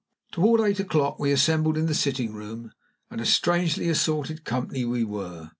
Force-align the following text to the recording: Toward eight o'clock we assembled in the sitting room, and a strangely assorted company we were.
Toward 0.31 0.61
eight 0.61 0.79
o'clock 0.79 1.19
we 1.19 1.31
assembled 1.31 1.77
in 1.77 1.85
the 1.85 1.93
sitting 1.93 2.33
room, 2.33 2.71
and 3.11 3.21
a 3.21 3.25
strangely 3.27 3.87
assorted 3.87 4.43
company 4.45 4.83
we 4.83 5.03
were. 5.03 5.49